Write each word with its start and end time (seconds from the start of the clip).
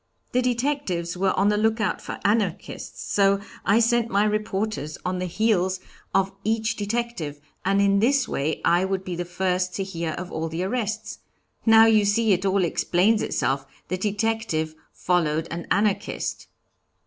'The 0.31 0.41
detectives 0.41 1.15
were 1.15 1.31
on 1.37 1.49
the 1.49 1.57
lookout 1.57 2.01
for 2.01 2.19
Anarchists, 2.25 3.03
so 3.03 3.39
I 3.63 3.77
sent 3.79 4.09
my 4.09 4.23
reporters 4.23 4.97
on 5.05 5.19
the 5.19 5.27
heels 5.27 5.79
of 6.11 6.31
each 6.43 6.75
detective, 6.75 7.39
and 7.63 7.79
in 7.79 7.99
this 7.99 8.27
way 8.27 8.61
I 8.65 8.83
would 8.83 9.03
be 9.03 9.15
the 9.15 9.25
first 9.25 9.75
to 9.75 9.83
hear 9.83 10.13
of 10.13 10.31
all 10.31 10.49
the 10.49 10.63
arrests. 10.63 11.19
Now, 11.67 11.85
you 11.85 12.03
see, 12.03 12.33
it 12.33 12.47
all 12.47 12.63
explains 12.65 13.21
itself; 13.21 13.67
the 13.89 13.97
detective 13.99 14.73
followed 14.91 15.47
an 15.51 15.67
Anarchist.'" 15.69 16.47